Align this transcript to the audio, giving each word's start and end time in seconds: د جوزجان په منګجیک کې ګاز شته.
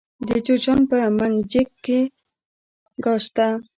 د 0.27 0.29
جوزجان 0.45 0.79
په 0.89 0.97
منګجیک 1.17 1.69
کې 1.85 1.99
ګاز 3.03 3.21
شته. 3.27 3.47